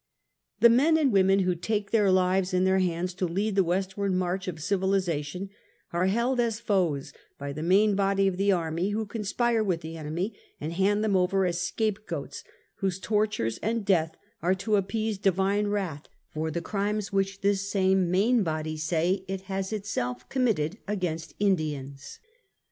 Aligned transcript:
The 0.61 0.69
men 0.69 0.97
and 0.97 1.13
women 1.13 1.41
who 1.41 1.53
take 1.53 1.91
their 1.91 2.09
lives 2.09 2.55
in 2.55 2.63
their 2.63 2.79
hands 2.79 3.13
to 3.13 3.27
lead 3.27 3.53
the 3.55 3.63
westward 3.63 4.11
march 4.11 4.47
of 4.47 4.59
civilization, 4.59 5.51
are 5.93 6.07
held 6.07 6.39
as 6.39 6.59
foes 6.59 7.13
by 7.37 7.53
the 7.53 7.61
main 7.61 7.93
body 7.93 8.27
of 8.27 8.37
the 8.37 8.51
army, 8.51 8.89
who 8.89 9.05
con 9.05 9.23
spire 9.23 9.63
with 9.63 9.81
the 9.81 9.97
enemy, 9.97 10.33
and 10.59 10.73
hand 10.73 11.03
them 11.03 11.15
over 11.15 11.45
as 11.45 11.61
scape 11.61 12.07
goats 12.07 12.43
whose 12.77 12.99
tortures 12.99 13.59
and 13.59 13.85
death 13.85 14.17
are 14.41 14.55
to 14.55 14.75
appease 14.75 15.19
divine 15.19 15.67
wrath 15.67 16.07
for 16.33 16.49
the 16.49 16.61
crimes 16.61 17.11
whicli 17.11 17.39
this 17.41 17.69
same 17.69 18.09
main 18.09 18.41
body 18.41 18.77
say 18.77 19.23
it 19.27 19.41
has 19.41 19.71
itself 19.71 20.27
committed 20.29 20.79
against 20.87 21.35
Indians. 21.37 22.17